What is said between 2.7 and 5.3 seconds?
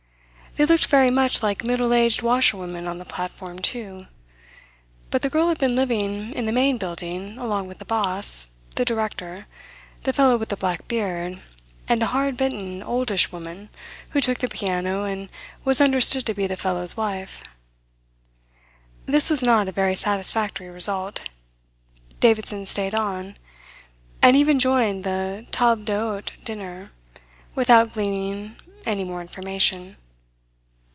on the platform, too. But the